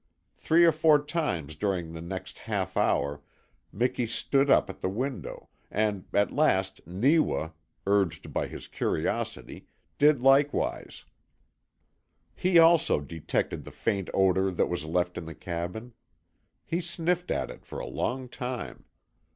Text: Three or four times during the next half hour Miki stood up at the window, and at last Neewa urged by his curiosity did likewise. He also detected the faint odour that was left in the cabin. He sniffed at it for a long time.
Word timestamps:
Three 0.35 0.65
or 0.65 0.71
four 0.71 1.05
times 1.05 1.55
during 1.55 1.91
the 1.93 2.01
next 2.01 2.39
half 2.39 2.75
hour 2.75 3.21
Miki 3.71 4.07
stood 4.07 4.49
up 4.49 4.67
at 4.67 4.81
the 4.81 4.89
window, 4.89 5.49
and 5.69 6.05
at 6.11 6.31
last 6.33 6.81
Neewa 6.87 7.51
urged 7.85 8.33
by 8.33 8.47
his 8.47 8.67
curiosity 8.67 9.67
did 9.99 10.23
likewise. 10.23 11.05
He 12.35 12.57
also 12.57 12.99
detected 12.99 13.63
the 13.63 13.69
faint 13.69 14.09
odour 14.11 14.49
that 14.49 14.69
was 14.69 14.85
left 14.85 15.19
in 15.19 15.25
the 15.27 15.35
cabin. 15.35 15.93
He 16.65 16.81
sniffed 16.81 17.29
at 17.29 17.51
it 17.51 17.63
for 17.63 17.77
a 17.77 17.85
long 17.85 18.27
time. 18.27 18.85